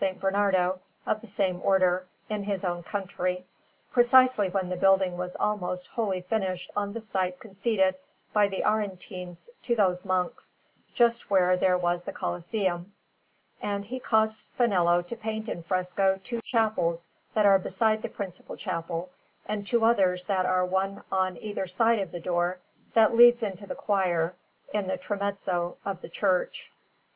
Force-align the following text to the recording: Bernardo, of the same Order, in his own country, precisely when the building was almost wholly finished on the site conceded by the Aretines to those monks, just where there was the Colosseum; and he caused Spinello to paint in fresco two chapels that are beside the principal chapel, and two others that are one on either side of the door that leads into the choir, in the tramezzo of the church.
Bernardo, 0.19 0.79
of 1.05 1.21
the 1.21 1.27
same 1.27 1.61
Order, 1.63 2.07
in 2.27 2.41
his 2.45 2.65
own 2.65 2.81
country, 2.81 3.45
precisely 3.91 4.49
when 4.49 4.69
the 4.69 4.75
building 4.75 5.15
was 5.15 5.35
almost 5.35 5.85
wholly 5.85 6.21
finished 6.21 6.71
on 6.75 6.93
the 6.93 6.99
site 6.99 7.39
conceded 7.39 7.93
by 8.33 8.47
the 8.47 8.63
Aretines 8.63 9.47
to 9.61 9.75
those 9.75 10.03
monks, 10.03 10.55
just 10.95 11.29
where 11.29 11.55
there 11.55 11.77
was 11.77 12.01
the 12.01 12.11
Colosseum; 12.11 12.93
and 13.61 13.85
he 13.85 13.99
caused 13.99 14.35
Spinello 14.37 15.03
to 15.05 15.15
paint 15.15 15.47
in 15.47 15.61
fresco 15.61 16.19
two 16.23 16.41
chapels 16.41 17.05
that 17.35 17.45
are 17.45 17.59
beside 17.59 18.01
the 18.01 18.09
principal 18.09 18.57
chapel, 18.57 19.11
and 19.45 19.67
two 19.67 19.85
others 19.85 20.23
that 20.23 20.47
are 20.47 20.65
one 20.65 21.03
on 21.11 21.37
either 21.37 21.67
side 21.67 21.99
of 21.99 22.11
the 22.11 22.19
door 22.19 22.57
that 22.95 23.15
leads 23.15 23.43
into 23.43 23.67
the 23.67 23.75
choir, 23.75 24.33
in 24.73 24.87
the 24.87 24.97
tramezzo 24.97 25.77
of 25.85 26.01
the 26.01 26.09
church. 26.09 26.71